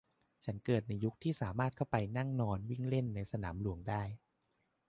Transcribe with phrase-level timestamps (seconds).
[0.43, 4.03] ฉันเกิดในยุคที่สามารถเข้าไปนั่งนอนวิ่งเล่นในสนามหลวงได้